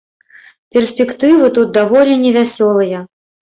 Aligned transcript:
Перспектывы 0.77 1.45
тут 1.59 1.77
даволі 1.79 2.19
невясёлыя. 2.25 3.07